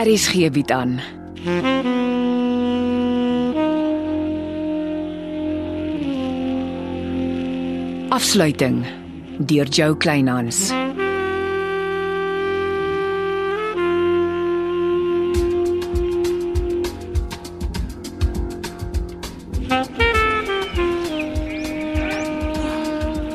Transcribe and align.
RSG 0.00 0.50
bied 0.50 0.70
aan. 0.70 1.00
Afsluiting 8.08 8.86
deur 9.38 9.66
Jo 9.68 9.94
Kleinhans. 9.94 10.72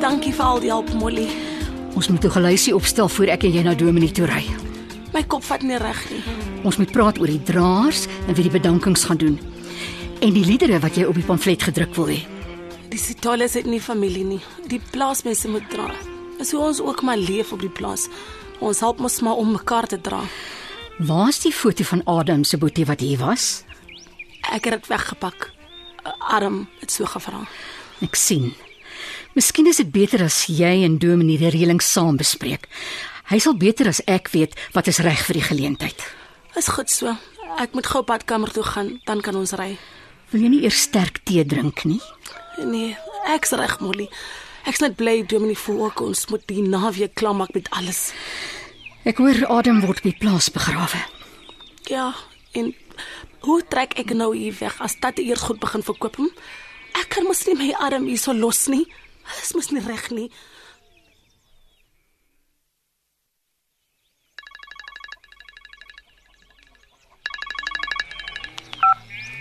Dankie 0.00 0.34
vir 0.34 0.44
al 0.44 0.60
die 0.60 0.70
hulp, 0.70 0.90
Molly. 0.98 1.28
Ons 1.94 2.08
moet 2.08 2.24
'n 2.24 2.30
geluisie 2.30 2.74
opstel 2.74 3.08
voor 3.08 3.26
ek 3.26 3.42
en 3.42 3.52
jy 3.52 3.62
na 3.62 3.74
Dominee 3.74 4.10
toe 4.10 4.26
ry. 4.26 4.65
My 5.16 5.22
kop 5.24 5.46
vat 5.48 5.62
nie 5.64 5.78
reg 5.80 6.00
nie. 6.12 6.18
Ons 6.68 6.76
moet 6.76 6.90
praat 6.92 7.16
oor 7.16 7.30
die 7.30 7.40
draers 7.48 8.02
en 8.26 8.34
wie 8.36 8.42
die 8.44 8.52
bedankings 8.52 9.06
gaan 9.08 9.16
doen. 9.16 9.38
En 10.20 10.34
die 10.34 10.44
liedere 10.44 10.76
wat 10.82 10.98
jy 10.98 11.06
op 11.08 11.16
die 11.16 11.24
pamflet 11.24 11.64
gedruk 11.64 11.94
wil 11.96 12.10
hê. 12.12 12.18
Die 12.92 13.00
Sitoles 13.00 13.56
het 13.56 13.64
nie 13.64 13.80
familie 13.80 14.26
nie. 14.28 14.42
Die 14.68 14.80
plaasmense 14.92 15.48
moet 15.48 15.64
dra. 15.72 15.88
Dis 16.36 16.52
hoe 16.52 16.60
ons 16.66 16.82
ook 16.84 17.00
maar 17.00 17.16
leef 17.16 17.54
op 17.56 17.64
die 17.64 17.72
plaas. 17.72 18.10
Ons 18.60 18.82
help 18.84 19.00
mos 19.00 19.16
maar 19.24 19.40
om 19.40 19.54
mekaar 19.56 19.88
te 19.88 19.96
dra. 19.96 20.20
Waar's 21.00 21.40
die 21.46 21.54
foto 21.54 21.88
van 21.88 22.04
Adam 22.04 22.44
se 22.44 22.60
boetie 22.60 22.84
wat 22.84 23.00
hier 23.00 23.24
was? 23.24 23.64
Ek 24.52 24.68
het 24.68 24.82
dit 24.82 24.92
weggepak. 24.92 25.48
Arm 26.28 26.66
het 26.82 26.92
so 26.92 27.08
gevra. 27.08 27.46
Ek 28.04 28.20
sien. 28.20 28.52
Miskien 29.32 29.72
is 29.72 29.80
dit 29.80 29.88
beter 29.92 30.28
as 30.28 30.44
jy 30.52 30.82
en 30.84 31.00
Dominee 31.00 31.40
die 31.40 31.56
reëling 31.56 31.80
saam 31.80 32.20
bespreek. 32.20 32.68
Hy 33.26 33.38
sal 33.42 33.56
beter 33.58 33.88
as 33.90 34.02
ek 34.06 34.30
weet 34.30 34.54
wat 34.74 34.86
is 34.86 35.02
reg 35.02 35.24
vir 35.26 35.40
die 35.40 35.46
geleentheid. 35.48 36.02
Is 36.54 36.70
goed 36.70 36.90
so. 36.90 37.16
Ek 37.58 37.74
moet 37.74 37.88
gou 37.90 38.02
badkamer 38.06 38.52
toe 38.54 38.62
gaan, 38.62 39.00
dan 39.06 39.22
kan 39.24 39.34
ons 39.38 39.56
ry. 39.58 39.74
Wil 40.30 40.46
jy 40.46 40.50
nie 40.52 40.62
eers 40.66 40.84
sterk 40.86 41.22
tee 41.26 41.44
drink 41.46 41.84
nie? 41.88 42.00
Nee, 42.62 42.94
ek's 43.34 43.54
reg, 43.58 43.78
Molly. 43.82 44.06
Ek's 44.66 44.82
net 44.82 44.96
bly 44.98 45.20
Dominee 45.26 45.58
voel 45.58 45.84
ook 45.88 46.00
ons 46.06 46.24
moet 46.30 46.42
die 46.50 46.62
naweek 46.62 47.14
klaarmaak 47.18 47.54
met 47.54 47.70
alles. 47.78 48.08
Ek 49.06 49.20
hoor 49.22 49.42
Adam 49.58 49.82
word 49.84 50.02
by 50.02 50.14
plaas 50.18 50.48
begrawe. 50.50 50.98
Ja, 51.90 52.08
en 52.58 52.72
hoe 53.46 53.60
trek 53.70 53.94
ek 54.02 54.10
nou 54.18 54.32
hier 54.34 54.54
weg 54.58 54.80
as 54.82 54.98
dit 55.02 55.22
eers 55.26 55.46
goed 55.46 55.62
begin 55.62 55.86
verkoop? 55.86 56.18
Hm? 56.18 56.30
Ek 56.98 57.12
kan 57.14 57.26
mos 57.28 57.44
nie 57.46 57.54
my 57.58 57.70
arm 57.78 58.08
hier 58.10 58.18
so 58.18 58.34
los 58.34 58.66
nie. 58.72 58.86
Dit 59.38 59.54
mos 59.54 59.70
nie 59.70 59.82
reg 59.86 60.10
nie. 60.14 60.30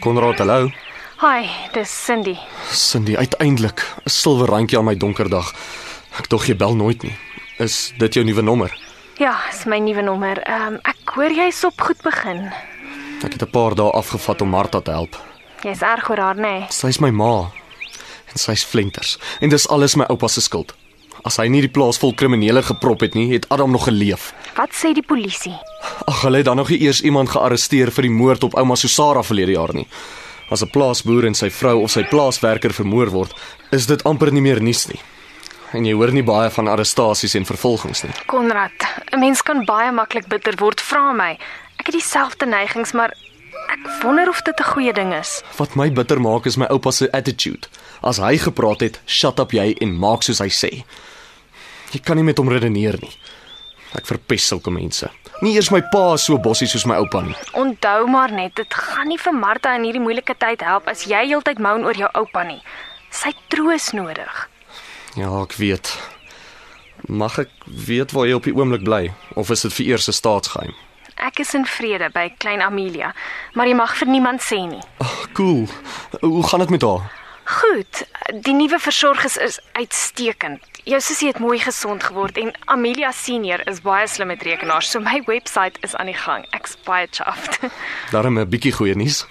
Konrad, 0.06 0.38
hallo. 0.38 0.70
Hi, 1.18 1.48
dis 1.74 1.90
Cindy. 2.06 2.36
Cindy, 2.70 3.16
uiteindelik 3.18 3.82
'n 4.06 4.10
silwer 4.10 4.50
randjie 4.50 4.78
aan 4.78 4.86
my 4.86 4.98
donker 4.98 5.30
dag. 5.30 5.54
Ek 6.20 6.30
dog 6.30 6.46
jy 6.46 6.56
bel 6.56 6.76
nooit 6.76 7.04
nie. 7.04 7.18
Is 7.58 7.94
dit 7.98 8.14
jou 8.14 8.26
nuwe 8.26 8.42
nommer? 8.42 8.78
Ja, 9.18 9.34
is 9.50 9.66
my 9.66 9.80
nuwe 9.80 10.02
nommer. 10.02 10.38
Ehm 10.38 10.74
um, 10.74 10.80
ek 10.84 11.10
hoor 11.16 11.32
jy's 11.32 11.64
op 11.64 11.82
goed 11.82 12.02
begin. 12.02 12.54
Ek 13.24 13.34
het 13.34 13.42
'n 13.42 13.50
paar 13.50 13.76
dae 13.76 13.92
afgevat 13.92 14.42
om 14.42 14.50
Martha 14.50 14.82
te 14.82 14.92
help. 14.92 15.18
Jy's 15.64 15.82
erg 15.82 16.10
oor 16.10 16.18
haar, 16.20 16.36
nê? 16.36 16.42
Nee. 16.42 16.66
Sy's 16.70 17.00
my 17.00 17.10
ma. 17.10 17.50
En 18.26 18.38
sy's 18.38 18.64
flenters. 18.64 19.18
En 19.42 19.50
dis 19.50 19.68
alles 19.68 19.96
my 19.96 20.06
oupa 20.08 20.28
se 20.28 20.42
skuld. 20.42 20.76
As 21.26 21.40
hy 21.42 21.48
nie 21.50 21.64
die 21.66 21.72
plaas 21.74 21.98
vol 21.98 22.14
kriminele 22.14 22.62
geprop 22.62 23.02
het 23.02 23.16
nie, 23.18 23.32
het 23.34 23.48
Adam 23.50 23.72
nog 23.74 23.88
geleef. 23.88 24.28
Wat 24.54 24.76
sê 24.78 24.92
die 24.94 25.06
polisie? 25.06 25.56
Ag, 26.06 26.22
hulle 26.22 26.44
het 26.44 26.46
dan 26.46 26.60
nog 26.62 26.70
nie 26.70 26.84
eers 26.86 27.02
iemand 27.02 27.32
gearresteer 27.34 27.90
vir 27.96 28.06
die 28.06 28.14
moord 28.14 28.46
op 28.46 28.58
ouma 28.62 28.78
Susara 28.78 29.24
verlede 29.26 29.56
jaar 29.58 29.74
nie. 29.74 29.88
As 30.54 30.62
'n 30.62 30.70
plaasboer 30.70 31.26
en 31.26 31.34
sy 31.34 31.50
vrou 31.50 31.82
of 31.82 31.92
sy 31.92 32.04
plaaswerker 32.04 32.74
vermoor 32.74 33.10
word, 33.10 33.34
is 33.72 33.88
dit 33.88 34.04
amper 34.04 34.32
nie 34.32 34.42
meer 34.42 34.62
nuus 34.62 34.88
nie. 34.88 35.00
En 35.74 35.86
jy 35.86 35.94
hoor 35.94 36.12
nie 36.12 36.24
baie 36.24 36.50
van 36.50 36.68
arrestasies 36.68 37.36
en 37.36 37.46
vervolgings 37.46 38.04
nie. 38.04 38.14
Konrad, 38.28 38.86
'n 39.12 39.20
mens 39.20 39.42
kan 39.42 39.66
baie 39.66 39.92
maklik 39.92 40.28
bitter 40.28 40.54
word, 40.58 40.82
vra 40.82 41.14
my. 41.14 41.38
Ek 41.80 41.86
het 41.88 41.96
dieselfde 41.96 42.46
neigings, 42.46 42.94
maar 42.94 43.14
ek 43.76 44.04
wonder 44.04 44.30
of 44.30 44.42
dit 44.42 44.60
'n 44.60 44.72
goeie 44.74 44.94
ding 44.94 45.14
is. 45.14 45.44
Wat 45.58 45.76
my 45.76 45.92
bitter 45.92 46.22
maak 46.22 46.46
is 46.46 46.58
my 46.58 46.66
oupa 46.68 46.92
se 46.92 47.12
attitude. 47.12 47.68
As 48.02 48.18
hy 48.18 48.38
gepraat 48.38 48.80
het, 48.80 49.00
shut 49.06 49.40
up 49.40 49.52
jy 49.52 49.76
en 49.82 49.98
maak 50.00 50.24
soos 50.24 50.40
hy 50.40 50.50
sê. 50.50 50.84
Jy 51.92 52.00
kan 52.04 52.16
nie 52.16 52.24
met 52.24 52.38
hom 52.38 52.50
redeneer 52.50 52.98
nie. 53.02 53.14
Ek 53.96 54.06
verpes 54.06 54.48
sulke 54.48 54.72
mense. 54.72 55.10
Nie 55.42 55.56
eers 55.56 55.72
my 55.72 55.82
pa 55.92 56.14
is 56.14 56.24
so 56.24 56.38
bossie 56.38 56.68
soos 56.68 56.86
my 56.86 56.96
oupa 56.96 57.22
nie. 57.22 57.36
Onthou 57.54 58.08
maar 58.08 58.32
net, 58.32 58.56
dit 58.56 58.74
gaan 58.74 59.08
nie 59.08 59.18
vir 59.18 59.34
Martha 59.34 59.76
in 59.76 59.84
hierdie 59.84 60.02
moeilike 60.04 60.36
tyd 60.38 60.62
help 60.62 60.88
as 60.88 61.06
jy 61.06 61.28
heeltyd 61.28 61.60
moan 61.60 61.84
oor 61.86 61.98
jou 61.98 62.10
oupa 62.14 62.44
nie. 62.44 62.62
Sy 63.12 63.32
troos 63.50 63.92
nodig. 63.92 64.50
Ja, 65.16 65.32
ek 65.42 65.56
weet. 65.60 65.92
Mag 67.08 67.40
ek 67.40 67.50
weet 67.68 68.12
waar 68.12 68.28
jy 68.28 68.34
op 68.34 68.44
die 68.44 68.56
oomblik 68.56 68.84
bly 68.84 69.14
of 69.36 69.52
is 69.52 69.62
dit 69.62 69.74
vir 69.74 69.86
eers 69.86 70.08
'n 70.10 70.14
staatsgeheim? 70.14 70.74
Ek 71.26 71.40
is 71.42 71.56
in 71.58 71.64
vrede 71.66 72.12
by 72.14 72.28
Klein 72.38 72.62
Amelia, 72.62 73.08
maar 73.58 73.66
jy 73.66 73.74
mag 73.74 73.94
vir 73.98 74.10
niemand 74.12 74.44
sê 74.46 74.60
nie. 74.70 74.82
Ag, 75.02 75.14
cool. 75.34 75.64
Hoe 76.22 76.44
gaan 76.46 76.62
dit 76.62 76.74
met 76.76 76.86
haar? 76.86 77.08
Goed, 77.46 78.02
die 78.46 78.54
nuwe 78.54 78.78
versorgers 78.82 79.38
is 79.42 79.58
uitstekend. 79.74 80.62
Jou 80.86 81.00
sussie 81.02 81.32
het 81.32 81.40
mooi 81.42 81.58
gesond 81.62 82.06
geword 82.06 82.38
en 82.42 82.54
Amelia 82.70 83.10
senior 83.14 83.62
is 83.70 83.82
baie 83.82 84.06
slim 84.10 84.30
met 84.34 84.46
rekenaars, 84.46 84.92
so 84.92 85.02
my 85.02 85.24
webwerf 85.26 85.82
is 85.82 85.96
aan 85.98 86.10
die 86.14 86.18
gang. 86.18 86.46
Ek's 86.54 86.78
baie 86.86 87.10
chuffed. 87.10 87.58
Daarom 88.14 88.38
'n 88.38 88.50
bietjie 88.50 88.74
goeie 88.78 88.96
nuus. 88.96 89.26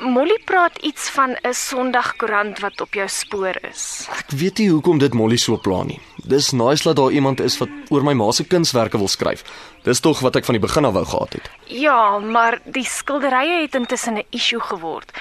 Molly 0.00 0.36
praat 0.44 0.76
iets 0.84 1.08
van 1.08 1.36
'n 1.42 1.54
Sondagkoerant 1.54 2.58
wat 2.58 2.80
op 2.80 2.94
jou 2.94 3.08
spoor 3.08 3.56
is. 3.70 4.08
Ek 4.10 4.30
weet 4.30 4.58
nie 4.58 4.68
hoekom 4.70 4.98
dit 4.98 5.14
Molly 5.14 5.36
so 5.36 5.56
pla 5.56 5.82
nie. 5.82 6.00
Dis 6.16 6.50
nice 6.52 6.82
dat 6.82 6.96
daar 6.96 7.10
iemand 7.10 7.40
is 7.40 7.58
wat 7.58 7.68
oor 7.88 8.02
my 8.04 8.12
ma 8.12 8.30
se 8.32 8.44
kunswerke 8.44 8.98
wil 8.98 9.08
skryf. 9.08 9.44
Dis 9.82 10.00
tog 10.00 10.20
wat 10.20 10.36
ek 10.36 10.44
van 10.44 10.52
die 10.52 10.66
begin 10.66 10.84
af 10.84 10.92
wou 10.92 11.04
gehad 11.04 11.32
het. 11.32 11.50
Ja, 11.64 12.18
maar 12.18 12.60
die 12.64 12.84
skilderye 12.84 13.62
het 13.62 13.74
intussen 13.74 14.14
'n 14.18 14.26
issue 14.30 14.60
geword. 14.60 15.12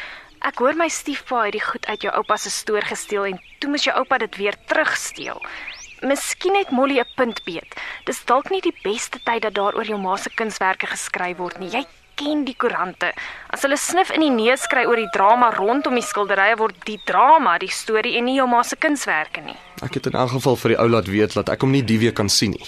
Ek 0.42 0.58
hoor 0.58 0.76
my 0.76 0.88
stiefpa 0.88 1.44
het 1.44 1.52
die 1.52 1.64
goed 1.64 1.86
uit 1.86 2.02
jou 2.02 2.14
oupa 2.14 2.38
se 2.38 2.50
stoor 2.50 2.82
gesteel 2.82 3.26
en 3.26 3.42
toe 3.60 3.70
moes 3.70 3.84
jou 3.84 3.98
oupa 3.98 4.18
dit 4.18 4.36
weer 4.36 4.56
terugsteel. 4.66 5.42
Miskien 6.02 6.56
het 6.56 6.70
Molly 6.70 7.00
'n 7.00 7.14
punt 7.16 7.44
beet. 7.44 7.76
Dis 8.04 8.26
dalk 8.26 8.50
nie 8.50 8.62
die 8.62 8.76
beste 8.84 9.20
tyd 9.24 9.42
dat 9.42 9.54
daar 9.54 9.76
oor 9.76 9.86
jou 9.86 10.00
ma 10.00 10.18
se 10.18 10.30
kunswerke 10.30 10.86
geskryf 10.88 11.38
word 11.38 11.60
nie. 11.60 11.70
Jy 11.70 11.86
ken 12.16 12.46
die 12.48 12.56
koerante. 12.58 13.12
As 13.54 13.66
hulle 13.66 13.78
snif 13.78 14.12
in 14.16 14.24
die 14.26 14.32
neus 14.34 14.66
kry 14.72 14.86
oor 14.88 15.00
die 15.00 15.12
drama 15.14 15.52
rondom 15.56 15.98
die 16.00 16.06
skilderye 16.06 16.58
word 16.60 16.80
die 16.88 17.00
drama 17.08 17.58
die 17.62 17.72
storie 17.72 18.16
en 18.20 18.28
nie 18.30 18.38
jou 18.40 18.48
ma 18.50 18.64
se 18.64 18.80
kunswerke 18.80 19.44
nie. 19.46 19.58
Ek 19.86 20.00
het 20.00 20.08
in 20.10 20.18
elk 20.18 20.36
geval 20.38 20.58
vir 20.64 20.76
die 20.76 20.80
ou 20.84 20.88
laat 20.90 21.12
weet 21.12 21.36
dat 21.38 21.52
ek 21.54 21.66
hom 21.66 21.76
nie 21.76 21.84
die 21.84 22.00
week 22.02 22.18
kan 22.20 22.32
sien 22.32 22.56
nie. 22.56 22.68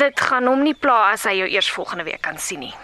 Dit 0.00 0.20
gaan 0.20 0.48
hom 0.48 0.62
nie 0.64 0.74
pla 0.74 1.12
as 1.12 1.26
hy 1.28 1.36
jou 1.42 1.48
eers 1.52 1.70
volgende 1.70 2.06
week 2.08 2.22
kan 2.24 2.38
sien 2.40 2.62
nie. 2.64 2.74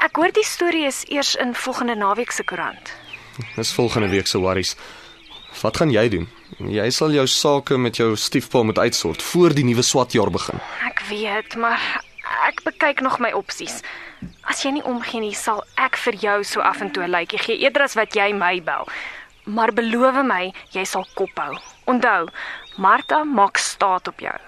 Ek 0.00 0.16
hoor 0.16 0.32
die 0.32 0.46
storie 0.46 0.86
is 0.88 1.02
eers 1.12 1.34
in 1.42 1.52
volgende 1.54 1.96
naweek 1.98 2.32
se 2.32 2.44
koerant. 2.46 2.92
Dis 3.56 3.72
volgende 3.76 4.08
week 4.08 4.26
se 4.30 4.38
worries. 4.40 4.76
Wat 5.60 5.76
gaan 5.76 5.90
jy 5.92 6.06
doen? 6.08 6.28
Jy 6.70 6.86
sal 6.94 7.12
jou 7.14 7.26
sake 7.28 7.76
met 7.78 7.98
jou 7.98 8.14
stiefpa 8.16 8.62
moet 8.62 8.78
uitsort 8.78 9.22
voor 9.22 9.54
die 9.54 9.64
nuwe 9.66 9.82
swatjaar 9.82 10.30
begin. 10.30 10.62
Ek 10.86 11.02
weet, 11.08 11.56
maar 11.60 11.82
ek 12.46 12.62
bekyk 12.64 13.02
nog 13.04 13.18
my 13.20 13.32
opsies. 13.36 13.80
As 14.44 14.64
jy 14.64 14.72
nie 14.72 14.84
omgee 14.84 15.20
nie, 15.20 15.34
sal 15.34 15.62
ek 15.76 15.96
vir 15.96 16.16
jou 16.20 16.38
so 16.44 16.60
af 16.60 16.80
en 16.80 16.90
toe 16.92 17.04
'n 17.04 17.10
lykie 17.10 17.38
gee 17.38 17.58
eerder 17.64 17.82
as 17.82 17.94
wat 17.94 18.14
jy 18.14 18.32
my 18.32 18.60
bel. 18.60 18.88
Maar 19.46 19.72
beloof 19.72 20.22
my, 20.24 20.52
jy 20.72 20.84
sal 20.84 21.06
kop 21.14 21.34
hou. 21.36 21.56
Onthou, 21.86 22.28
Martha 22.76 23.24
maak 23.24 23.56
staat 23.56 24.08
op 24.08 24.20
jou. 24.20 24.38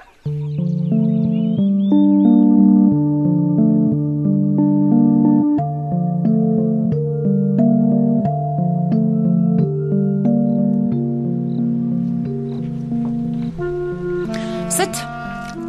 Sit. 14.69 15.05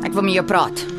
Ek 0.04 0.14
wil 0.14 0.24
met 0.24 0.34
jou 0.34 0.46
praat. 0.46 0.93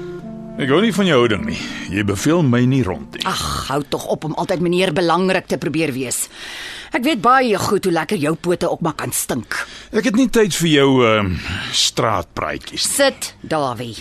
Ek 0.54 0.70
hou 0.70 0.78
nie 0.78 0.92
van 0.94 1.08
jou 1.08 1.16
houding 1.18 1.48
nie. 1.48 1.58
Jy 1.90 2.04
beveel 2.06 2.44
my 2.46 2.60
nie 2.70 2.84
rond 2.86 3.16
nie. 3.16 3.24
Ag, 3.26 3.66
hou 3.72 3.80
tog 3.90 4.04
op 4.14 4.26
om 4.28 4.36
altyd 4.38 4.60
meneer 4.62 4.92
belangrik 4.94 5.48
te 5.50 5.58
probeer 5.58 5.90
wees. 5.96 6.28
Ek 6.94 7.02
weet 7.02 7.18
baie 7.24 7.58
goed 7.58 7.88
hoe 7.88 7.94
lekker 7.96 8.20
jou 8.22 8.36
pote 8.38 8.70
ook 8.70 8.84
maar 8.86 8.94
kan 8.94 9.10
stink. 9.10 9.56
Ek 9.90 10.06
het 10.06 10.14
nie 10.14 10.28
tyd 10.30 10.54
vir 10.54 10.70
jou 10.70 10.90
ehm 11.08 11.32
uh, 11.34 11.56
straatpraatjies. 11.74 12.86
Sit, 12.86 13.32
Dawie. 13.42 13.96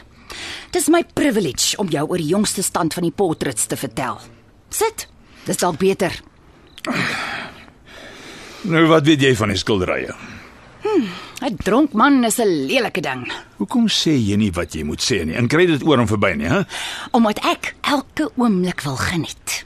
Dis 0.74 0.92
my 0.94 1.02
privilege 1.18 1.74
om 1.82 1.90
jou 1.90 2.06
oor 2.06 2.22
die 2.22 2.30
jongste 2.36 2.62
stand 2.66 2.94
van 2.94 3.08
die 3.10 3.14
portraits 3.14 3.66
te 3.66 3.78
vertel. 3.78 4.22
Sit. 4.70 5.08
Dis 5.48 5.58
dalk 5.58 5.82
beter. 5.82 6.14
Nou 8.70 8.86
wat 8.94 9.10
weet 9.10 9.26
jy 9.26 9.34
van 9.36 9.50
die 9.52 9.60
skilderye? 9.60 10.14
'n 10.84 11.58
Dronk 11.64 11.94
man 11.94 12.24
is 12.24 12.40
'n 12.40 12.68
lelike 12.68 13.02
ding. 13.02 13.32
Hoekom 13.58 13.88
sê 13.88 14.14
jy 14.16 14.36
nie 14.36 14.52
wat 14.52 14.74
jy 14.76 14.84
moet 14.84 15.02
sê 15.02 15.26
nie? 15.26 15.36
En 15.36 15.48
kry 15.48 15.66
dit 15.66 15.84
oor 15.84 16.00
en 16.00 16.08
verby 16.08 16.34
nie, 16.36 16.48
hè? 16.48 16.62
Omdat 17.12 17.40
ek 17.40 17.76
elke 17.82 18.32
oomblik 18.36 18.82
wil 18.82 18.96
geniet. 18.96 19.66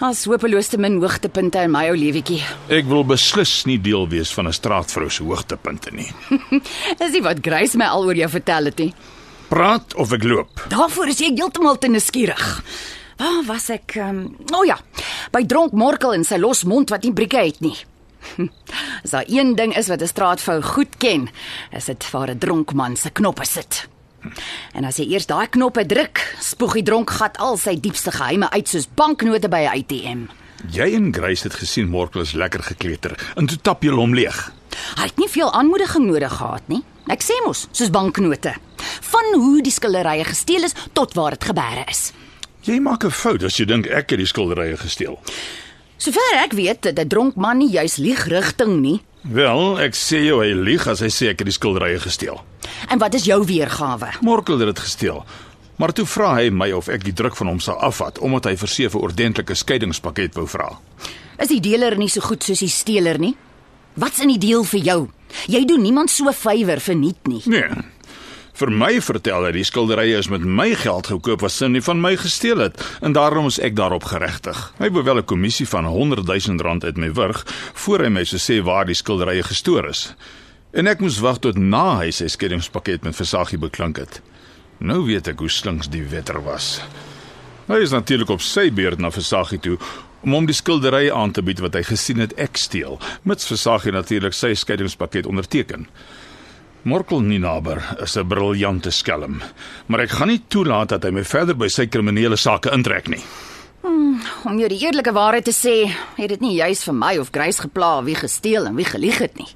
Ons 0.00 0.24
hopeloos 0.24 0.68
te 0.68 0.76
min 0.76 0.98
hoogtepunte 1.00 1.62
in 1.64 1.70
my 1.70 1.86
ou 1.88 1.96
lewetjie. 1.96 2.42
Ek 2.68 2.84
wil 2.84 3.04
beslis 3.04 3.64
nie 3.64 3.78
deel 3.80 4.08
wees 4.08 4.32
van 4.32 4.46
'n 4.46 4.52
straatvrou 4.52 5.10
se 5.10 5.22
hoogtepunte 5.22 5.90
nie. 5.90 6.12
Dis 6.98 7.12
nie 7.12 7.22
wat 7.22 7.40
Grace 7.40 7.76
my 7.76 7.86
al 7.86 8.04
oor 8.04 8.14
jou 8.16 8.28
vertel 8.28 8.64
het 8.64 8.78
nie. 8.78 8.92
Praat 9.48 9.94
of 9.94 10.12
ek 10.12 10.24
loop. 10.24 10.66
Daarvoor 10.68 11.08
is 11.08 11.18
jy 11.18 11.32
heeltemal 11.36 11.78
te 11.78 11.88
nuuskierig. 11.88 12.62
Waar 13.16 13.44
was 13.46 13.70
ek? 13.70 13.96
Um, 13.96 14.36
o 14.52 14.58
oh 14.58 14.64
ja, 14.66 14.76
by 15.32 15.46
dronk 15.46 15.72
Morkel 15.72 16.12
en 16.12 16.24
sy 16.24 16.36
los 16.36 16.64
mond 16.64 16.90
wat 16.90 17.02
nie 17.02 17.12
brieke 17.12 17.38
het 17.38 17.60
nie. 17.60 17.76
As 19.04 19.10
daar 19.10 19.24
een 19.26 19.54
ding 19.54 19.76
is 19.76 19.88
wat 19.88 20.02
'n 20.02 20.06
straatvrou 20.06 20.62
goed 20.62 20.96
ken, 20.98 21.28
is 21.72 21.84
dit 21.84 22.10
waar 22.10 22.30
'n 22.30 22.38
dronk 22.38 22.72
man 22.72 22.96
se 22.96 23.10
knoppe 23.10 23.44
sit. 23.44 23.88
En 24.72 24.84
as 24.84 24.96
jy 24.96 25.06
eers 25.12 25.26
daai 25.26 25.46
knoppe 25.48 25.86
druk, 25.86 26.36
spoeg 26.40 26.72
die 26.72 26.82
dronkgat 26.82 27.38
al 27.38 27.56
sy 27.56 27.76
diepste 27.80 28.10
geheime 28.10 28.50
uit 28.50 28.68
soos 28.68 28.88
banknote 28.94 29.48
by 29.48 29.62
'n 29.66 29.78
ATM. 29.78 30.20
Jy 30.72 30.94
en 30.94 31.12
Grace 31.14 31.42
het 31.42 31.54
gesien 31.54 31.88
Morkel 31.88 32.20
is 32.20 32.32
lekker 32.32 32.62
gekleuter 32.62 33.14
en 33.36 33.46
toe 33.46 33.58
tap 33.60 33.82
jy 33.82 33.90
hom 33.90 34.14
leeg. 34.14 34.52
Hy 34.96 35.02
het 35.02 35.16
nie 35.16 35.28
veel 35.28 35.52
aanmoediging 35.52 36.06
nodig 36.06 36.32
gehad 36.32 36.68
nie. 36.68 36.82
Ek 37.08 37.22
sê 37.22 37.36
mos, 37.44 37.68
soos 37.72 37.90
banknote. 37.90 38.54
Van 39.00 39.34
hoe 39.34 39.62
die 39.62 39.72
skilderye 39.72 40.24
gesteel 40.24 40.64
is 40.64 40.74
tot 40.92 41.14
waar 41.14 41.30
dit 41.30 41.44
gebeure 41.44 41.84
is. 41.88 42.12
Jy 42.66 42.80
maak 42.80 43.04
'n 43.04 43.10
fout 43.10 43.42
as 43.42 43.56
jy 43.56 43.64
dink 43.64 43.86
ek 43.86 44.10
het 44.10 44.18
die 44.18 44.26
skilderye 44.26 44.76
gesteel. 44.76 45.20
Sover 45.96 46.36
ek 46.42 46.52
weet, 46.52 46.84
het 46.84 46.98
'n 46.98 47.08
dronk 47.08 47.36
man 47.36 47.58
nie 47.58 47.70
juis 47.70 47.96
lieg 47.96 48.26
rigting 48.28 48.80
nie. 48.80 49.00
Wel, 49.22 49.80
ek 49.80 49.94
sê 49.94 50.22
jou 50.26 50.42
hy 50.42 50.52
lieg 50.54 50.86
as 50.86 51.00
hy 51.00 51.08
sê 51.08 51.28
ek 51.28 51.38
het 51.38 51.46
die 51.46 51.52
skilderye 51.52 51.98
gesteel. 51.98 52.40
En 52.88 52.98
wat 52.98 53.14
is 53.14 53.24
jou 53.24 53.44
weergawe? 53.44 54.08
Morkel 54.20 54.58
het 54.58 54.74
dit 54.74 54.78
gesteel. 54.78 55.24
Maar 55.76 55.92
toe 55.92 56.06
vra 56.06 56.34
hy 56.34 56.50
my 56.50 56.70
of 56.72 56.88
ek 56.88 57.04
die 57.04 57.12
druk 57.12 57.36
van 57.36 57.46
hom 57.46 57.60
sou 57.60 57.76
afvat 57.76 58.18
omdat 58.18 58.44
hy 58.44 58.56
vir 58.56 58.68
sewe 58.68 58.98
ordentlike 58.98 59.54
skeiingspakket 59.54 60.34
wou 60.34 60.46
vra. 60.46 60.78
Is 61.38 61.48
die 61.48 61.60
dealer 61.60 61.96
nie 61.98 62.08
so 62.08 62.20
goed 62.20 62.44
soos 62.44 62.58
die 62.58 62.68
steeler 62.68 63.18
nie? 63.18 63.34
Wat's 63.96 64.20
in 64.20 64.28
die 64.28 64.38
deel 64.38 64.64
vir 64.64 64.80
jou? 64.80 65.08
Jy 65.48 65.64
doen 65.64 65.82
niemand 65.82 66.10
so 66.10 66.32
favour 66.32 66.80
verniet 66.80 67.26
nie. 67.28 67.42
Nee. 67.46 67.68
Vir 68.56 68.70
my 68.72 68.94
vertel 69.04 69.44
hy 69.44 69.50
die 69.52 69.66
skilderye 69.68 70.16
is 70.16 70.30
met 70.32 70.40
my 70.40 70.70
geld 70.80 71.10
gekoop 71.12 71.42
wat 71.44 71.52
sy 71.52 71.66
nie 71.68 71.82
van 71.84 71.98
my 72.00 72.14
gesteel 72.16 72.62
het 72.64 72.78
en 73.04 73.12
daarom 73.12 73.50
is 73.50 73.58
ek 73.60 73.74
daarop 73.76 74.06
geregtig. 74.08 74.56
Hy 74.78 74.88
wou 74.96 75.02
wel 75.04 75.20
'n 75.20 75.28
kommissie 75.28 75.68
van 75.68 75.84
100 75.84 76.24
000 76.24 76.64
rand 76.64 76.84
uit 76.84 76.96
my 76.96 77.10
wurg 77.12 77.44
voor 77.74 78.04
hy 78.04 78.08
my 78.08 78.24
sou 78.24 78.40
sê 78.40 78.64
waar 78.64 78.86
die 78.86 78.96
skilderye 78.96 79.42
gestoor 79.42 79.88
is. 79.88 80.14
En 80.72 80.86
ek 80.86 81.00
moes 81.00 81.20
wag 81.20 81.38
tot 81.38 81.58
na 81.58 81.98
hy 81.98 82.10
sy 82.10 82.28
skeiingspakket 82.28 83.04
met 83.04 83.16
Versagie 83.16 83.58
beklink 83.58 83.98
het. 83.98 84.22
Nou 84.78 85.04
weet 85.04 85.28
ek 85.28 85.38
hoe 85.38 85.50
slinks 85.50 85.88
die 85.88 86.04
wetter 86.04 86.42
was. 86.42 86.80
Hy 87.68 87.82
is 87.82 87.92
natuurlik 87.92 88.30
op 88.30 88.40
sy 88.40 88.70
beurt 88.70 88.98
na 88.98 89.10
Versagie 89.10 89.60
toe 89.60 89.76
om 90.22 90.32
hom 90.32 90.46
die 90.46 90.54
skilderye 90.54 91.12
aan 91.12 91.32
te 91.32 91.42
bied 91.42 91.60
wat 91.60 91.74
hy 91.74 91.82
gesien 91.82 92.18
het 92.18 92.32
ek 92.40 92.56
steel, 92.56 93.00
mits 93.22 93.46
Versagie 93.46 93.92
natuurlik 93.92 94.32
sy 94.32 94.54
skeiingspakket 94.54 95.26
onderteken. 95.26 95.86
Morkel 96.86 97.20
Ninaber 97.20 97.96
is 97.98 98.14
'n 98.16 98.26
briljante 98.26 98.90
skelm, 98.90 99.42
maar 99.86 100.00
ek 100.00 100.10
gaan 100.10 100.28
nie 100.28 100.42
toelaat 100.48 100.88
dat 100.88 101.02
hy 101.02 101.10
my 101.10 101.24
verder 101.24 101.56
by 101.56 101.68
sy 101.68 101.86
kriminele 101.86 102.36
sake 102.36 102.70
intrek 102.70 103.08
nie. 103.08 103.22
Om 104.44 104.58
jou 104.58 104.68
die 104.68 104.78
eerlike 104.78 105.12
waarheid 105.12 105.44
te 105.44 105.50
sê, 105.50 105.90
het 106.16 106.28
dit 106.28 106.40
nie 106.40 106.54
juis 106.54 106.84
vir 106.84 106.94
my 106.94 107.18
of 107.18 107.30
Grace 107.32 107.60
gepla 107.60 108.04
wie 108.04 108.14
gesteel 108.14 108.66
en 108.66 108.76
wie 108.76 108.84
gelieg 108.84 109.18
het 109.18 109.34
nie. 109.36 109.48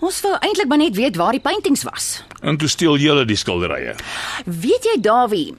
Ons 0.00 0.20
wou 0.20 0.34
eintlik 0.40 0.66
maar 0.66 0.78
net 0.78 0.96
weet 0.96 1.16
waar 1.16 1.32
die 1.32 1.40
paintings 1.40 1.82
was. 1.82 2.24
En 2.42 2.56
toe 2.56 2.68
steel 2.68 2.96
julle 2.98 3.24
die 3.24 3.36
skilderye. 3.36 3.94
Weet 4.44 4.84
jy, 4.84 5.00
Dawie, 5.00 5.54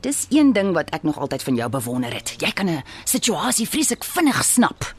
dis 0.00 0.26
een 0.30 0.52
ding 0.52 0.74
wat 0.74 0.90
ek 0.90 1.02
nog 1.02 1.18
altyd 1.18 1.42
van 1.42 1.54
jou 1.54 1.70
bewonder 1.70 2.12
het. 2.12 2.34
Jy 2.38 2.50
kan 2.50 2.68
'n 2.68 2.82
situasie 3.04 3.68
vreeslik 3.68 4.04
vinnig 4.04 4.44
snap. 4.44 4.94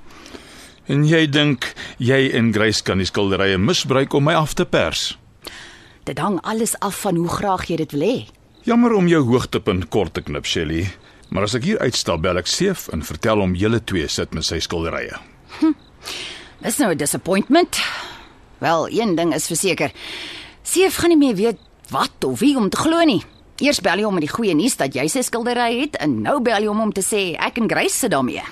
En 0.86 1.04
jy 1.04 1.30
dink 1.30 1.74
jy 1.98 2.32
en 2.34 2.54
Grace 2.54 2.84
kan 2.84 2.98
die 2.98 3.06
skilderye 3.06 3.58
misbruik 3.58 4.14
om 4.14 4.24
my 4.24 4.34
af 4.34 4.54
te 4.54 4.66
pers. 4.66 5.18
Dit 6.06 6.20
hang 6.22 6.38
alles 6.46 6.76
af 6.86 7.00
van 7.02 7.18
hoe 7.18 7.30
graag 7.30 7.66
jy 7.66 7.80
dit 7.82 7.94
wil 7.96 8.04
hê. 8.06 8.18
Jammer 8.66 8.94
om 8.94 9.08
jou 9.10 9.24
hoogtepunt 9.26 9.88
kort 9.90 10.14
te 10.14 10.22
knip, 10.22 10.46
Shelly. 10.46 10.86
Maar 11.34 11.48
as 11.48 11.56
ek 11.58 11.66
hier 11.66 11.80
uitstap, 11.82 12.22
bel 12.22 12.38
ek 12.38 12.50
Seef 12.50 12.88
en 12.94 13.02
vertel 13.06 13.42
hom 13.42 13.56
julle 13.58 13.80
twee 13.82 14.06
sit 14.10 14.34
met 14.38 14.46
sy 14.46 14.60
skilderye. 14.62 15.18
Dis 16.62 16.78
nou 16.78 16.92
'n 16.94 16.98
disappointment. 16.98 17.82
Wel, 18.62 18.90
een 18.90 19.16
ding 19.16 19.34
is 19.34 19.48
verseker. 19.48 19.92
Seef 20.64 20.96
gaan 20.96 21.10
nie 21.10 21.18
meer 21.18 21.36
weet 21.36 21.60
wat 21.90 22.24
of 22.24 22.40
wie 22.40 22.58
om 22.58 22.70
te 22.70 22.78
glo 22.78 23.04
nie. 23.04 23.24
Eers 23.58 23.82
bel 23.82 23.98
hy 23.98 24.04
hom 24.04 24.14
met 24.14 24.26
die 24.28 24.34
goeie 24.34 24.54
nuus 24.54 24.76
dat 24.76 24.94
jy 24.94 25.08
sy 25.08 25.22
skildery 25.22 25.80
het 25.80 25.96
en 25.96 26.22
nou 26.22 26.42
bel 26.42 26.62
hy 26.62 26.68
hom 26.68 26.82
om 26.82 26.92
te 26.92 27.02
sê 27.02 27.36
ek 27.40 27.58
en 27.58 27.70
Grace 27.70 27.98
sit 27.98 28.12
daarmee. 28.12 28.44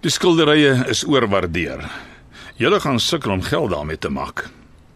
Die 0.00 0.10
skilderye 0.10 0.84
is 0.88 1.04
oorwaardeer. 1.04 1.90
Julle 2.56 2.80
gaan 2.80 3.00
sukkel 3.00 3.32
om 3.32 3.42
geld 3.42 3.70
daarmee 3.70 3.98
te 3.98 4.08
maak. 4.08 4.50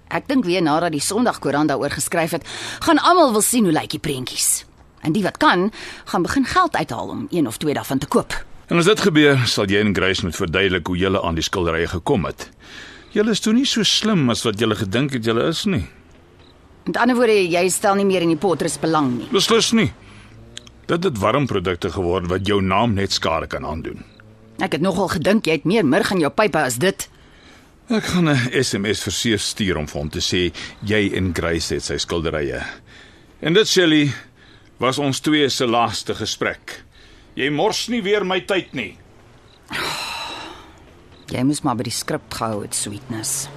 Ek 0.09 0.29
dink 0.29 0.45
weer 0.49 0.63
nadat 0.63 0.93
die 0.93 1.05
Sondagkoerant 1.05 1.69
daaroor 1.69 1.93
geskryf 1.93 2.31
het, 2.31 2.47
gaan 2.81 2.99
almal 2.99 3.33
wil 3.33 3.45
sien 3.45 3.69
hoe 3.69 3.73
lyk 3.73 3.91
die 3.91 4.03
prentjies. 4.03 4.65
En 5.05 5.13
die 5.13 5.23
wat 5.23 5.37
kan, 5.37 5.71
gaan 6.05 6.23
begin 6.23 6.45
geld 6.49 6.77
uithaal 6.77 7.09
om 7.09 7.27
een 7.31 7.47
of 7.47 7.57
twee 7.57 7.75
daarvan 7.75 7.99
te 7.99 8.07
koop. 8.07 8.35
En 8.69 8.77
as 8.77 8.89
dit 8.89 9.01
gebeur, 9.01 9.39
sal 9.49 9.69
jy 9.71 9.81
en 9.81 9.95
Grace 9.97 10.25
moet 10.25 10.37
verduidelik 10.37 10.87
hoe 10.87 10.97
julle 10.97 11.23
aan 11.25 11.39
die 11.39 11.45
skilderye 11.45 11.89
gekom 11.89 12.27
het. 12.29 12.51
Julle 13.17 13.33
is 13.33 13.41
toe 13.41 13.55
nie 13.57 13.65
so 13.65 13.85
slim 13.89 14.29
as 14.29 14.45
wat 14.45 14.61
julle 14.61 14.77
gedink 14.77 15.15
het 15.17 15.25
julle 15.25 15.47
is 15.49 15.65
nie. 15.65 15.87
Met 16.89 16.99
ander 17.01 17.17
woorde, 17.17 17.37
jy 17.49 17.65
stel 17.73 17.97
nie 17.97 18.05
meer 18.09 18.25
in 18.25 18.35
die 18.35 18.41
portret 18.41 18.77
belang 18.81 19.11
nie. 19.17 19.29
Beslis 19.33 19.73
nie. 19.77 19.91
Dit 20.89 21.05
het 21.05 21.21
warmprodukte 21.21 21.91
geword 21.93 22.29
wat 22.33 22.49
jou 22.49 22.63
naam 22.65 22.95
net 22.97 23.13
skade 23.13 23.49
kan 23.49 23.65
aandoen. 23.69 24.05
Ek 24.65 24.73
het 24.77 24.85
nogal 24.85 25.11
gedink 25.13 25.47
jy 25.47 25.59
het 25.59 25.67
meer 25.69 25.85
murg 25.87 26.11
in 26.13 26.23
jou 26.25 26.31
pype 26.33 26.61
as 26.61 26.79
dit. 26.81 27.09
Ek 27.89 28.05
gaan 28.05 28.29
'n 28.29 28.53
SMS 28.53 29.01
vir 29.03 29.13
Seef 29.13 29.41
stuur 29.41 29.77
om 29.77 29.87
vir 29.89 30.01
hom 30.01 30.11
te 30.11 30.21
sê 30.21 30.53
jy 30.85 31.17
en 31.17 31.33
Grace 31.35 31.75
het 31.75 31.83
sy 31.83 31.97
skilderye. 31.97 32.61
En 33.41 33.55
dit 33.55 33.69
Shelly 33.69 34.13
was 34.79 34.99
ons 34.99 35.21
twee 35.21 35.49
se 35.49 35.67
laaste 35.67 36.15
gesprek. 36.15 36.83
Jy 37.35 37.49
mors 37.51 37.89
nie 37.89 38.03
weer 38.03 38.27
my 38.27 38.41
tyd 38.41 38.75
nie. 38.75 38.99
Jy 41.33 41.43
moes 41.45 41.63
maar 41.63 41.77
by 41.77 41.83
die 41.83 41.91
skrip 41.91 42.29
gehou 42.29 42.63
het, 42.63 42.75
sweetness. 42.75 43.49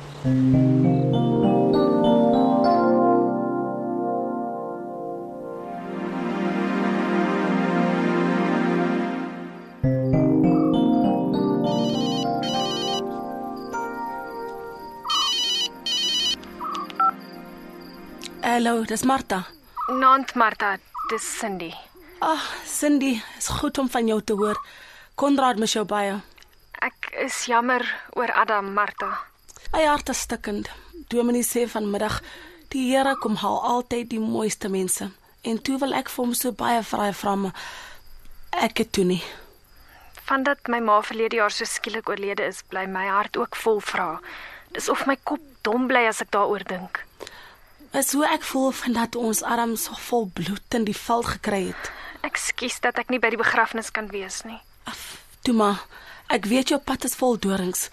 Hallo, 18.72 18.86
dis 18.88 19.04
Martha. 19.04 19.44
Nant 20.00 20.30
Martha, 20.34 20.78
dis 21.10 21.26
Cindy. 21.40 21.74
Ag, 22.20 22.40
oh, 22.40 22.44
Cindy, 22.64 23.22
is 23.38 23.50
goed 23.60 23.78
om 23.78 23.90
van 23.92 24.08
jou 24.08 24.22
te 24.24 24.34
hoor. 24.40 24.56
Konrad 25.20 25.60
mis 25.60 25.74
jou 25.76 25.84
baie. 25.84 26.14
Ek 26.80 27.10
is 27.20 27.42
jammer 27.52 27.84
oor 28.16 28.32
Adam, 28.32 28.70
Martha. 28.72 29.10
My 29.74 29.84
hart 29.84 30.14
is 30.14 30.24
stikkend. 30.24 30.72
Dominee 31.12 31.44
sê 31.44 31.66
vanmiddag 31.68 32.22
die 32.72 32.86
Here 32.94 33.18
kom 33.20 33.36
haal 33.44 33.60
altyd 33.74 34.08
die 34.14 34.22
mooiste 34.24 34.72
mense. 34.72 35.10
En 35.44 35.60
toe 35.60 35.76
wil 35.84 35.92
ek 36.00 36.08
vir 36.16 36.24
hom 36.24 36.32
so 36.32 36.56
baie 36.56 36.80
vra 36.94 37.12
vra 37.12 37.36
maar 37.44 37.68
ek 38.56 38.86
het 38.86 38.96
toe 38.96 39.08
nie. 39.12 39.22
Vandat 40.32 40.72
my 40.72 40.80
ma 40.80 41.02
verlede 41.04 41.44
jaar 41.44 41.52
so 41.52 41.68
skielik 41.68 42.08
oorlede 42.08 42.48
is, 42.48 42.64
bly 42.72 42.88
my 42.88 43.10
hart 43.12 43.36
ook 43.36 43.60
vol 43.68 43.84
vrae. 43.84 44.24
Dis 44.72 44.88
of 44.88 45.04
my 45.12 45.20
kop 45.20 45.44
dom 45.60 45.92
bly 45.92 46.08
as 46.08 46.24
ek 46.24 46.32
daaroor 46.32 46.64
dink. 46.64 47.04
Is 47.92 48.14
hoe 48.16 48.24
ek 48.24 48.46
voel 48.48 48.70
van 48.72 48.94
dat 48.96 49.16
ons 49.20 49.42
arm 49.44 49.74
so 49.76 49.98
vol 50.08 50.30
bloed 50.34 50.76
in 50.78 50.86
die 50.88 50.96
vel 50.96 51.26
gekry 51.28 51.66
het. 51.74 51.90
Ekskuus 52.24 52.80
dat 52.80 53.02
ek 53.02 53.10
nie 53.12 53.20
by 53.20 53.34
die 53.34 53.40
begrafnis 53.42 53.92
kan 53.92 54.08
wees 54.14 54.46
nie. 54.48 54.60
Toe 55.44 55.56
maar, 55.58 55.82
ek 56.32 56.48
weet 56.48 56.72
jou 56.72 56.80
pad 56.80 57.04
is 57.04 57.18
vol 57.20 57.36
dorings. 57.36 57.90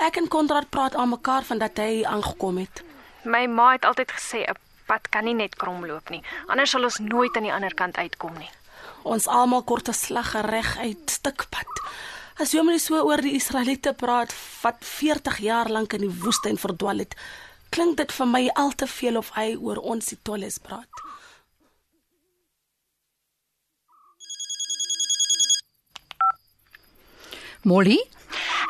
Ek 0.00 0.16
en 0.16 0.30
Konrad 0.32 0.70
praat 0.72 0.96
aan 0.96 1.12
mekaar 1.12 1.44
van 1.44 1.60
dat 1.60 1.76
hy 1.76 2.00
aangekom 2.08 2.62
het. 2.62 2.80
My 3.28 3.44
ma 3.44 3.74
het 3.74 3.84
altyd 3.84 4.16
gesê 4.16 4.40
'n 4.48 4.56
pad 4.88 5.12
kan 5.12 5.24
nie 5.24 5.34
net 5.34 5.54
krom 5.56 5.84
loop 5.86 6.08
nie, 6.08 6.22
anders 6.46 6.70
sal 6.70 6.84
ons 6.84 6.98
nooit 6.98 7.36
aan 7.36 7.48
die 7.48 7.52
ander 7.52 7.74
kant 7.74 7.96
uitkom 7.96 8.32
nie. 8.38 8.50
Ons 9.02 9.26
almal 9.26 9.62
kort 9.62 9.88
'n 9.88 9.92
slag 9.92 10.32
reg 10.32 10.78
uit 10.78 11.10
stukpad. 11.10 11.68
As 12.40 12.52
jy 12.52 12.62
maar 12.62 12.78
so 12.78 12.96
oor 13.04 13.20
die 13.20 13.34
Israeliete 13.34 13.92
praat 13.92 14.34
wat 14.62 14.76
40 14.80 15.38
jaar 15.38 15.68
lank 15.68 15.92
in 15.92 16.00
die 16.00 16.18
woestyn 16.22 16.56
verdwaal 16.56 16.98
het, 16.98 17.14
klink 17.72 17.96
dit 18.00 18.12
vir 18.18 18.26
my 18.26 18.42
al 18.62 18.72
te 18.82 18.86
veel 18.86 19.16
of 19.20 19.30
hy 19.38 19.48
oor 19.56 19.80
ons 19.94 20.06
die 20.12 20.18
tolles 20.28 20.58
praat. 20.68 21.02
Molly, 27.62 28.00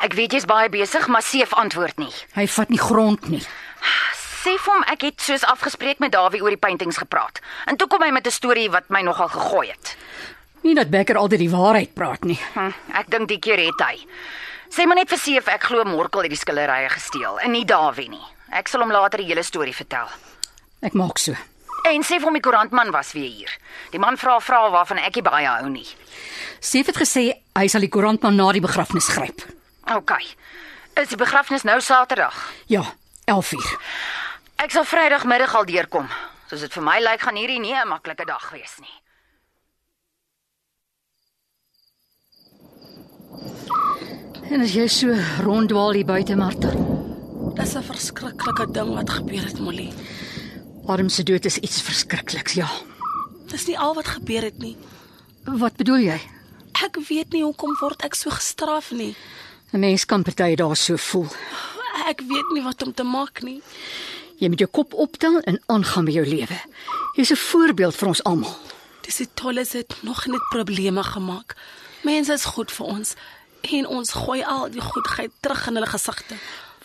Ek 0.03 0.17
weet 0.19 0.33
jy's 0.35 0.47
baie 0.51 0.67
besig, 0.73 1.05
maar 1.07 1.23
Seef 1.23 1.53
antwoord 1.55 1.99
nie. 2.03 2.11
hy 2.35 2.47
vat 2.51 2.69
nie 2.75 2.81
grond 2.81 3.29
nie. 3.31 3.43
Sê 4.43 4.57
vir 4.59 4.73
hom 4.75 4.83
ek 4.91 5.05
het 5.07 5.21
soos 5.23 5.45
afgespreek 5.47 6.01
met 6.03 6.11
Dawie 6.11 6.43
oor 6.43 6.51
die 6.51 6.59
paintings 6.59 6.99
gepraat. 6.99 7.39
En 7.71 7.77
toe 7.79 7.87
kom 7.87 8.03
hy 8.03 8.11
met 8.11 8.27
'n 8.27 8.31
storie 8.35 8.69
wat 8.71 8.91
my 8.91 9.03
nogal 9.03 9.29
gegooi 9.29 9.69
het. 9.71 9.97
Nie 10.65 10.75
dat 10.75 10.91
Becker 10.91 11.17
altyd 11.17 11.39
die 11.39 11.51
waarheid 11.51 11.95
praat 11.95 12.25
nie. 12.25 12.41
Hm, 12.55 12.73
ek 12.95 13.11
dink 13.11 13.29
die 13.29 13.39
keer 13.39 13.59
het 13.59 13.79
hy. 13.81 14.07
Sê 14.71 14.87
maar 14.87 14.97
net 14.97 15.09
vir 15.09 15.19
Seef 15.19 15.47
ek 15.47 15.63
glo 15.63 15.85
Morkel 15.85 16.23
het 16.23 16.31
die 16.31 16.39
skillerye 16.39 16.89
gesteel 16.89 17.39
en 17.39 17.53
nie 17.53 17.65
Dawie 17.65 18.09
nie. 18.09 18.27
Ek 18.53 18.69
sal 18.69 18.83
hom 18.85 18.93
later 18.93 19.23
die 19.23 19.31
hele 19.31 19.43
storie 19.43 19.73
vertel. 19.73 20.11
Ek 20.85 20.93
maak 20.99 21.19
so. 21.19 21.33
En 21.89 22.05
sê 22.07 22.19
vir 22.21 22.29
hom 22.29 22.37
die 22.37 22.45
koerantman 22.45 22.93
was 22.95 23.15
weer 23.17 23.31
hier. 23.31 23.53
Die 23.91 23.99
man 24.03 24.19
vra 24.21 24.37
vrae 24.41 24.71
waarvan 24.71 25.01
ek 25.03 25.17
nie 25.19 25.25
baie 25.27 25.49
hou 25.49 25.71
nie. 25.73 25.89
Seef 26.61 26.87
het 26.93 27.01
gesê 27.01 27.25
hy 27.59 27.67
sal 27.69 27.83
die 27.83 27.91
koerantman 27.91 28.37
na 28.39 28.51
die 28.55 28.63
begrafnis 28.63 29.09
gryp. 29.11 29.43
OK. 29.91 30.13
Is 31.01 31.09
die 31.11 31.19
begrafnis 31.19 31.65
nou 31.65 31.81
Saterdag? 31.81 32.37
Ja, 32.71 32.85
11uur. 33.27 33.73
Ek 34.63 34.71
sal 34.71 34.85
Vrydagmiddag 34.87 35.55
al 35.57 35.67
deurkom. 35.67 36.11
Soos 36.51 36.61
dit 36.61 36.75
vir 36.77 36.85
my 36.87 36.99
lyk 37.01 37.25
gaan 37.25 37.41
hierdie 37.41 37.59
nie 37.61 37.75
'n 37.75 37.89
maklike 37.89 38.27
dag 38.29 38.51
wees 38.53 38.77
nie. 38.79 38.95
En 44.53 44.61
as 44.61 44.75
jy 44.75 44.87
so 44.87 45.09
ronddwaal 45.41 45.93
hier 45.97 46.05
buite, 46.05 46.37
Martha. 46.37 47.02
Verskriklike 48.03 48.65
ding 48.75 48.89
wat 48.97 49.11
gebeur 49.15 49.45
het, 49.47 49.59
Molly. 49.63 49.93
Adam 50.91 51.09
se 51.09 51.23
dood 51.23 51.45
is 51.47 51.61
iets 51.63 51.83
verskrikliks, 51.87 52.57
ja. 52.59 52.67
Dis 53.47 53.69
nie 53.69 53.77
al 53.79 53.95
wat 53.95 54.09
gebeur 54.17 54.43
het 54.43 54.59
nie. 54.59 54.73
Wat 55.47 55.77
bedoel 55.79 56.03
jy? 56.09 56.17
Ek 56.83 56.99
weet 57.07 57.31
nie 57.31 57.45
hoekom 57.45 57.77
word 57.79 58.03
ek 58.03 58.19
so 58.19 58.35
gestraf 58.35 58.91
nie. 58.91 59.15
'n 59.71 59.79
Mens 59.79 60.05
kan 60.05 60.25
party 60.27 60.57
daar 60.59 60.77
so 60.77 60.97
voel. 60.97 61.31
Ek 62.11 62.25
weet 62.27 62.51
nie 62.55 62.63
wat 62.63 62.83
om 62.83 62.93
te 62.93 63.05
maak 63.05 63.43
nie. 63.43 63.63
Jy 64.39 64.49
moet 64.49 64.59
jou 64.59 64.71
kop 64.71 64.95
optel 64.95 65.39
en 65.39 65.63
aangaan 65.67 66.05
met 66.05 66.15
jou 66.15 66.27
lewe. 66.27 66.59
Jy's 67.15 67.31
'n 67.31 67.37
voorbeeld 67.37 67.95
vir 67.95 68.09
ons 68.09 68.25
almal. 68.25 68.57
Dis 69.03 69.17
die 69.17 69.29
tolles 69.35 69.73
het 69.73 69.95
nog 70.03 70.27
net 70.27 70.43
probleme 70.51 71.03
gemaak. 71.03 71.55
Mense 72.03 72.33
is 72.33 72.45
goed 72.45 72.73
vir 72.73 72.87
ons 72.87 73.15
en 73.63 73.87
ons 73.87 74.13
gooi 74.13 74.43
al 74.43 74.71
die 74.71 74.81
goedheid 74.81 75.31
terug 75.41 75.67
in 75.67 75.75
hulle 75.75 75.87
gesigte. 75.87 76.35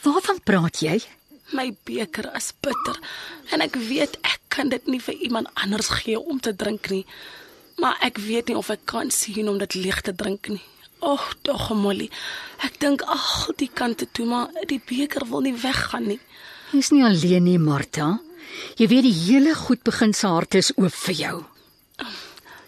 Waarvan 0.03 0.41
praat 0.43 0.81
jy? 0.83 0.99
My 1.55 1.71
beker 1.87 2.27
is 2.35 2.51
bitter 2.61 2.97
en 3.55 3.63
ek 3.63 3.77
weet 3.89 4.17
ek 4.27 4.41
kan 4.51 4.69
dit 4.69 4.87
nie 4.91 4.99
vir 5.01 5.15
iemand 5.27 5.51
anders 5.55 5.89
gee 6.01 6.19
om 6.19 6.39
te 6.43 6.53
drink 6.55 6.89
nie. 6.91 7.05
Maar 7.77 7.97
ek 8.01 8.17
weet 8.17 8.49
nie 8.49 8.57
of 8.57 8.71
ek 8.73 8.83
kan 8.89 9.11
sien 9.13 9.49
om 9.49 9.59
dit 9.61 9.77
leeg 9.77 10.01
te 10.01 10.13
drink 10.15 10.49
nie. 10.49 10.63
Ag, 10.97 11.21
oh, 11.21 11.25
tog 11.45 11.69
Molly. 11.77 12.09
Ek 12.65 12.79
dink 12.81 13.03
ag, 13.05 13.51
die 13.61 13.69
kante 13.69 14.07
toe, 14.09 14.25
maar 14.25 14.49
die 14.65 14.81
beker 14.81 15.27
wil 15.29 15.45
nie 15.45 15.53
weggaan 15.53 16.07
nie. 16.09 16.19
Jy's 16.73 16.89
nie 16.91 17.03
alleen 17.05 17.45
nie, 17.45 17.59
Martha. 17.61 18.15
Jy 18.81 18.87
weet 18.89 19.05
die 19.05 19.13
hele 19.13 19.53
goed 19.55 19.83
begin 19.85 20.15
se 20.17 20.27
harte 20.27 20.57
is 20.63 20.73
oop 20.75 20.95
vir 21.05 21.21
jou. 21.21 21.37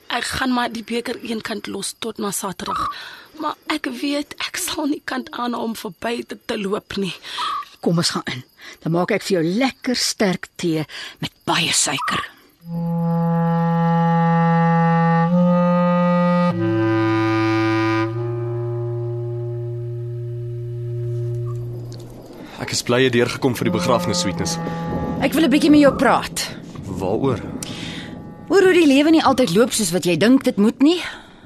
Ek 0.09 0.25
gaan 0.25 0.53
maar 0.53 0.71
die 0.73 0.83
beker 0.83 1.19
eenkant 1.21 1.67
los 1.69 1.93
tot 2.01 2.17
na 2.17 2.31
Saterdag. 2.33 2.87
Maar 3.39 3.53
ek 3.69 3.91
weet 4.01 4.33
ek 4.41 4.57
sal 4.57 4.89
nie 4.89 5.01
kan 5.05 5.27
aanhou 5.37 5.69
om 5.69 5.75
verby 5.77 6.23
te, 6.25 6.37
te 6.49 6.57
loop 6.57 6.97
nie. 6.97 7.13
Kom 7.85 8.01
ons 8.01 8.09
gaan 8.15 8.25
in. 8.33 8.41
Dan 8.81 8.95
maak 8.97 9.13
ek 9.13 9.27
vir 9.27 9.37
jou 9.37 9.43
lekker 9.61 9.95
sterk 9.95 10.49
tee 10.57 10.87
met 11.21 11.35
baie 11.45 11.69
suiker. 11.69 12.25
Ek 22.59 22.73
is 22.73 22.81
bly 22.85 23.05
jy 23.05 23.13
deurgekom 23.13 23.55
vir 23.55 23.69
die 23.69 23.77
begrafnis 23.77 24.25
sweetness. 24.25 24.57
Ek 25.21 25.37
wil 25.37 25.45
'n 25.45 25.53
bietjie 25.53 25.71
met 25.71 25.85
jou 25.85 25.93
praat. 25.93 26.49
Waaroor? 26.99 27.58
Oor 28.49 28.65
hoe 28.65 28.73
die 28.73 28.87
lewe 28.89 29.11
nie 29.13 29.21
altyd 29.21 29.51
loop 29.53 29.73
soos 29.77 29.91
wat 29.93 30.07
jy 30.09 30.15
dink 30.17 30.41
dit 30.47 30.57
moet 30.57 30.79
nie, 30.81 30.97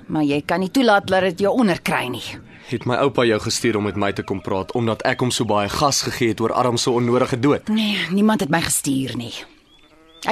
maar 0.08 0.24
jy 0.24 0.38
kan 0.48 0.62
nie 0.64 0.72
toelaat 0.72 1.10
dat 1.12 1.26
dit 1.28 1.42
jou 1.44 1.52
onderkry 1.52 2.06
nie. 2.08 2.24
Het 2.70 2.86
my 2.88 2.96
oupa 3.04 3.26
jou 3.28 3.40
gestuur 3.44 3.76
om 3.76 3.84
met 3.90 3.98
my 4.00 4.14
te 4.16 4.24
kom 4.24 4.40
praat 4.42 4.72
omdat 4.72 5.04
ek 5.10 5.20
hom 5.20 5.32
so 5.36 5.44
baie 5.44 5.68
gas 5.68 6.00
gegee 6.08 6.32
het 6.32 6.40
oor 6.40 6.54
Adam 6.56 6.80
se 6.80 6.94
onnodige 6.96 7.36
dood? 7.44 7.68
Nee, 7.68 7.98
niemand 8.16 8.40
het 8.46 8.54
my 8.54 8.62
gestuur 8.64 9.18
nie. 9.20 9.34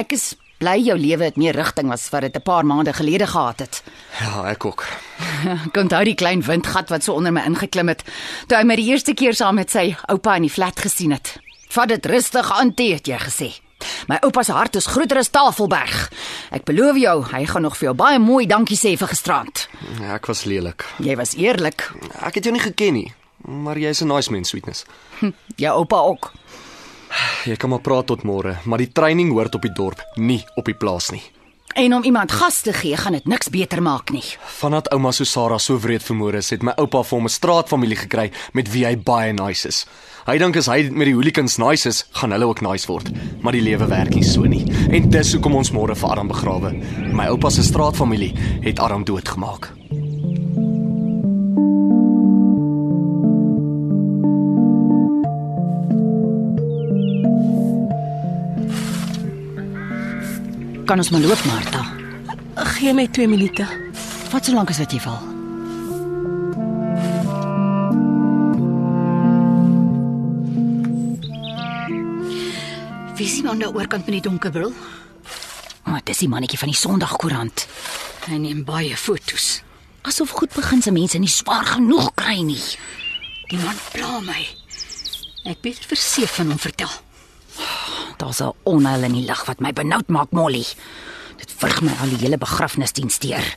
Ek 0.00 0.14
is 0.16 0.30
bly 0.62 0.78
jou 0.80 0.96
lewe 0.96 1.28
het 1.28 1.36
meer 1.36 1.58
rigting 1.60 1.92
as 1.92 2.08
wat 2.08 2.24
dit 2.24 2.36
'n 2.36 2.42
paar 2.42 2.64
maande 2.64 2.92
gelede 2.92 3.26
gehad 3.26 3.60
het. 3.60 3.82
Ja, 4.20 4.48
ek 4.48 4.64
ook. 4.64 4.86
Ek 5.68 5.76
onthou 5.76 6.04
die 6.04 6.14
klein 6.16 6.40
windgat 6.40 6.88
wat 6.88 7.04
so 7.04 7.12
onder 7.12 7.32
my 7.32 7.44
ingeklim 7.44 7.88
het 7.88 8.02
toe 8.46 8.56
hy 8.56 8.64
my 8.64 8.76
die 8.76 8.88
eerste 8.88 9.12
keer 9.14 9.34
saam 9.34 9.54
met 9.54 9.70
sy 9.70 9.94
oupa 10.08 10.36
in 10.36 10.48
die 10.48 10.50
flat 10.56 10.80
gesien 10.80 11.12
het. 11.12 11.36
Vat 11.68 11.88
dit 11.88 12.06
rustig 12.06 12.50
aan, 12.52 12.74
T, 12.74 12.80
het 12.80 13.06
jy 13.06 13.18
gesê. 13.18 13.60
My 14.08 14.18
oupa 14.22 14.42
se 14.42 14.52
hart 14.52 14.76
is 14.76 14.86
groter 14.86 15.18
as 15.18 15.30
Tafelberg. 15.32 16.10
Ek 16.52 16.66
beloof 16.68 16.98
jou, 17.00 17.14
hy 17.32 17.46
gaan 17.48 17.64
nog 17.64 17.76
vir 17.78 17.86
jou 17.88 17.94
baie 17.96 18.18
mooi 18.20 18.44
dankie 18.46 18.76
sê 18.76 18.92
vir 19.00 19.08
gisterand. 19.08 19.64
Ja, 20.02 20.18
ek 20.18 20.26
was 20.28 20.44
lelik. 20.44 20.84
Jy 21.00 21.16
was 21.16 21.32
eerlik. 21.40 21.86
Ek 22.20 22.36
het 22.36 22.44
jou 22.44 22.52
nie 22.52 22.60
geken 22.60 22.92
nie, 22.98 23.08
maar 23.48 23.80
jy's 23.80 24.02
'n 24.02 24.08
nice 24.08 24.30
mens, 24.30 24.48
sweetness. 24.52 24.84
Jou 25.56 25.72
oupa 25.78 25.96
ook. 25.96 26.32
Jy 27.44 27.56
kan 27.56 27.70
maar 27.70 27.80
praat 27.80 28.06
tot 28.06 28.22
môre, 28.22 28.56
maar 28.64 28.78
die 28.78 28.92
training 28.92 29.32
hoort 29.32 29.54
op 29.54 29.62
die 29.62 29.72
dorp, 29.72 30.00
nie 30.16 30.44
op 30.56 30.64
die 30.64 30.74
plaas 30.74 31.10
nie. 31.10 31.22
En 31.74 31.94
om 31.94 32.02
iemand 32.04 32.32
gas 32.32 32.60
te 32.60 32.72
gee, 32.72 32.96
gaan 32.96 33.12
dit 33.12 33.26
niks 33.26 33.48
beter 33.48 33.82
maak 33.82 34.10
nie. 34.10 34.24
Vandat 34.58 34.90
ouma 34.92 35.12
Susara 35.12 35.58
so 35.58 35.78
wreed 35.80 36.02
vermoor 36.02 36.34
is, 36.34 36.50
het 36.50 36.62
my 36.62 36.74
oupa 36.76 37.02
vir 37.02 37.18
hom 37.18 37.24
'n 37.24 37.32
straatfamilie 37.32 37.96
gekry 37.96 38.30
met 38.52 38.72
wie 38.72 38.84
hy 38.86 38.96
baie 38.96 39.32
nice 39.32 39.68
is. 39.68 39.86
Hy 40.26 40.38
dink 40.38 40.56
as 40.56 40.66
hy 40.66 40.90
met 40.90 41.06
die 41.06 41.14
hooligans 41.14 41.58
nice 41.58 41.88
is, 41.88 42.04
gaan 42.12 42.30
hulle 42.30 42.46
ook 42.46 42.60
nice 42.60 42.86
word, 42.86 43.10
maar 43.40 43.52
die 43.52 43.62
lewe 43.62 43.86
werk 43.86 44.14
nie 44.14 44.24
so 44.24 44.42
nie. 44.42 44.64
En 44.90 45.10
dis 45.10 45.32
hoekom 45.32 45.54
ons 45.54 45.72
môre 45.72 45.94
vir 45.94 46.10
Adam 46.10 46.28
begrawe. 46.28 46.72
My 47.12 47.26
oupa 47.26 47.50
se 47.50 47.62
straatfamilie 47.62 48.34
het 48.60 48.78
Adam 48.78 49.04
doodgemaak. 49.04 49.81
Kan 60.92 61.00
ons 61.00 61.10
maar 61.10 61.22
loop, 61.24 61.44
Martha. 61.44 61.82
Gee 62.54 62.92
my 62.92 63.06
2 63.08 63.28
minute. 63.28 63.64
Wat 64.30 64.44
so 64.44 64.52
lank 64.52 64.68
as 64.68 64.76
wat 64.76 64.92
jy 64.92 64.98
wil. 65.00 65.20
Wie 73.16 73.24
sien 73.24 73.48
aan 73.48 73.62
die 73.62 73.70
oorkant 73.72 74.04
van 74.04 74.18
die 74.18 74.20
donker 74.20 74.52
bril? 74.52 74.74
Maar 75.86 76.02
oh, 76.02 76.04
dis 76.04 76.20
die 76.20 76.28
mannetjie 76.28 76.60
van 76.60 76.74
die 76.74 76.76
Sondagkoerant. 76.76 77.64
Hy 78.26 78.42
neem 78.42 78.60
baie 78.68 78.92
fotos. 78.92 79.62
Asof 80.04 80.36
goed 80.36 80.52
begin 80.52 80.84
se 80.84 80.92
mense 80.92 81.16
nie 81.16 81.32
swaar 81.32 81.70
genoeg 81.70 82.10
kry 82.20 82.42
nie. 82.44 82.60
Die 83.48 83.62
man 83.64 83.80
pla 83.94 84.20
my. 84.28 84.44
Ek 85.48 85.64
beter 85.64 85.88
verseef 85.88 86.36
van 86.36 86.52
hom 86.52 86.60
vertel. 86.60 86.92
Daar's 88.22 88.40
'n 88.40 88.54
onheil 88.62 89.02
in 89.02 89.12
die 89.12 89.26
lug 89.26 89.44
wat 89.44 89.60
my 89.60 89.72
benoud 89.72 90.08
maak, 90.08 90.30
Molly. 90.30 90.64
Dit 91.36 91.52
vrug 91.56 91.80
my 91.82 91.92
al 92.00 92.08
die 92.08 92.16
hele 92.16 92.38
begrafnisdiens 92.38 93.18
deur. 93.18 93.56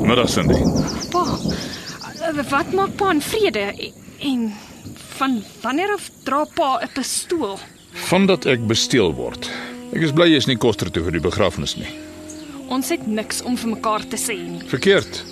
Middag 0.00 0.28
Cindy. 0.28 0.58
Pa, 1.10 1.38
eh, 2.20 2.50
wat 2.50 2.72
maak 2.72 2.96
pa 2.96 3.10
in 3.10 3.22
vrede 3.22 3.92
en 4.18 4.54
van 5.16 5.42
wanneer 5.60 5.92
af 5.92 6.10
dra 6.24 6.44
pa 6.54 6.80
'n 6.82 6.88
pistool? 6.92 7.58
Vandat 7.92 8.44
ek 8.44 8.66
besteel 8.66 9.14
word. 9.14 9.59
Ek 9.90 10.04
is 10.06 10.12
bly 10.14 10.28
jy 10.30 10.38
is 10.38 10.46
nie 10.46 10.58
koster 10.60 10.86
toe 10.86 11.02
vir 11.02 11.16
die 11.18 11.22
begrafnis 11.22 11.74
nie. 11.74 11.88
Ons 12.70 12.92
het 12.94 13.08
niks 13.10 13.40
om 13.42 13.56
vir 13.58 13.72
mekaar 13.72 14.04
te 14.06 14.18
sê 14.20 14.36
nie. 14.38 14.62
Verkeerd. 14.70 15.24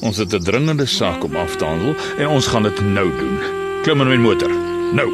Ons 0.00 0.16
het 0.16 0.32
'n 0.32 0.44
dringende 0.44 0.86
saak 0.86 1.24
om 1.24 1.36
af 1.36 1.56
te 1.56 1.64
handel 1.64 1.94
en 2.18 2.26
ons 2.26 2.46
gaan 2.46 2.62
dit 2.62 2.80
nou 2.80 3.08
doen. 3.10 3.38
Klim 3.82 4.00
in 4.00 4.08
my 4.08 4.16
motor. 4.16 4.50
Nou. 4.92 5.08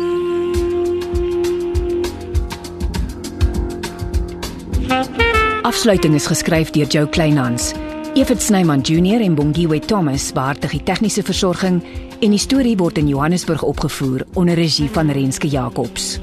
Afsluiting 5.63 6.15
is 6.15 6.27
geskryf 6.27 6.71
deur 6.71 6.87
Jo 6.87 7.07
Kleinhans. 7.07 7.73
Evit 8.15 8.43
Snyman 8.43 8.81
Junior 8.81 9.21
en 9.21 9.35
Bongwe 9.35 9.81
Thomas 9.81 10.33
beheer 10.33 10.71
die 10.71 10.83
tegniese 10.83 11.23
versorging 11.23 11.83
en 12.21 12.31
die 12.31 12.39
storie 12.39 12.77
word 12.77 12.99
in 12.99 13.09
Johannesburg 13.09 13.63
opgevoer 13.63 14.27
onder 14.35 14.55
regie 14.55 14.89
van 14.89 15.11
Renske 15.11 15.49
Jacobs. 15.49 16.21